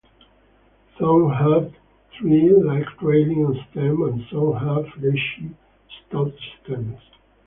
[0.97, 1.73] Some have
[2.15, 5.55] threadlike, trailing stems and some have fleshy,
[6.09, 6.97] stout stems.